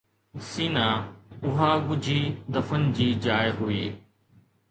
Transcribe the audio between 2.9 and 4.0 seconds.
جي جاءِ هئي